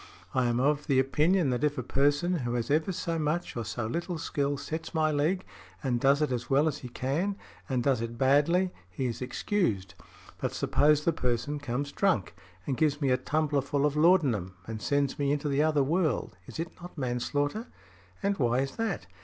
I 0.33 0.47
am 0.47 0.59
of 0.59 0.89
opinion 0.89 1.51
that 1.51 1.63
if 1.63 1.77
a 1.77 1.83
person 1.83 2.37
who 2.37 2.55
has 2.55 2.71
ever 2.71 2.91
so 2.91 3.19
much 3.19 3.55
or 3.55 3.63
so 3.63 3.85
little 3.85 4.17
skill 4.17 4.57
sets 4.57 4.95
my 4.95 5.11
leg 5.11 5.45
and 5.83 5.99
does 5.99 6.23
it 6.23 6.31
as 6.31 6.49
well 6.49 6.67
as 6.67 6.79
he 6.79 6.89
can 6.89 7.35
and 7.69 7.83
does 7.83 8.01
it 8.01 8.17
badly, 8.17 8.71
he 8.89 9.05
is 9.05 9.21
excused; 9.21 9.93
but, 10.39 10.53
suppose 10.55 11.05
the 11.05 11.13
person 11.13 11.59
comes 11.59 11.91
drunk, 11.91 12.33
and 12.65 12.77
gives 12.77 12.99
me 12.99 13.11
a 13.11 13.15
tumbler 13.17 13.61
full 13.61 13.85
of 13.85 13.95
laudanum, 13.95 14.55
and 14.65 14.81
sends 14.81 15.19
me 15.19 15.31
into 15.31 15.47
the 15.47 15.61
other 15.61 15.83
world, 15.83 16.35
is 16.47 16.59
it 16.59 16.71
not 16.81 16.97
manslaughter? 16.97 17.67
And 18.23 18.39
why 18.39 18.61
is 18.61 18.77
that? 18.77 19.05